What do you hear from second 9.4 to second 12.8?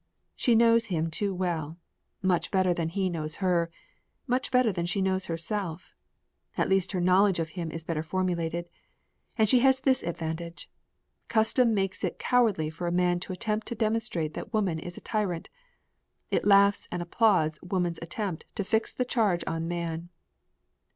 she has this advantage: custom makes it cowardly